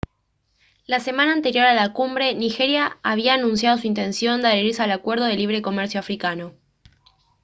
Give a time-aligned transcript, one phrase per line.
[0.87, 5.25] la semana anterior a la cumbre nigeria había anunciado su intención de adherirse al acuerdo
[5.25, 6.55] de libre comercio africano